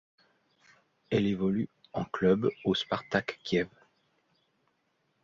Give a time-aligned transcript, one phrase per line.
[1.11, 3.69] Elle évolue en club au Spartak Kiev.